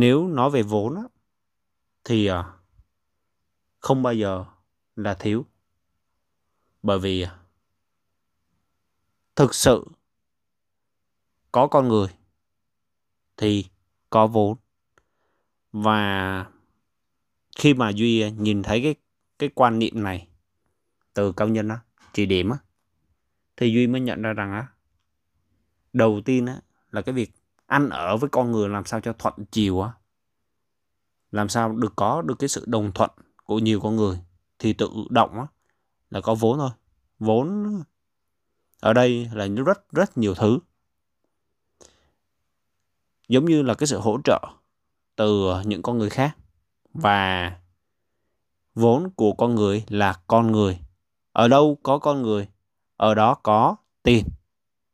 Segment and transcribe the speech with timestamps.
[0.00, 1.02] nếu nói về vốn á,
[2.04, 2.44] thì à,
[3.78, 4.44] không bao giờ
[4.96, 5.46] là thiếu.
[6.82, 7.38] Bởi vì à,
[9.36, 9.84] thực sự
[11.52, 12.08] có con người
[13.36, 13.66] thì
[14.10, 14.56] có vốn.
[15.72, 16.46] Và
[17.56, 18.94] khi mà duy à, nhìn thấy cái
[19.38, 20.28] cái quan niệm này
[21.14, 21.80] từ cao nhân á
[22.12, 22.58] chỉ điểm á
[23.56, 24.66] thì duy mới nhận ra rằng á
[25.92, 26.60] đầu tiên á
[26.90, 27.30] là cái việc
[27.68, 29.92] ăn ở với con người làm sao cho thuận chiều á?
[31.30, 33.10] Làm sao được có được cái sự đồng thuận
[33.44, 34.20] của nhiều con người?
[34.58, 35.46] Thì tự động á,
[36.10, 36.70] là có vốn thôi.
[37.18, 37.66] Vốn
[38.80, 40.58] ở đây là rất rất nhiều thứ.
[43.28, 44.40] Giống như là cái sự hỗ trợ
[45.16, 46.36] từ những con người khác.
[46.94, 47.52] Và
[48.74, 50.80] vốn của con người là con người.
[51.32, 52.48] Ở đâu có con người,
[52.96, 54.28] ở đó có tiền.